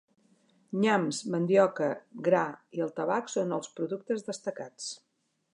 Nyams, 0.85 1.19
mandioca, 1.35 1.91
gra, 2.29 2.41
i 2.79 2.83
el 2.87 2.97
tabac 3.01 3.33
són 3.37 3.57
els 3.59 3.73
productes 3.79 4.29
destacats. 4.31 4.93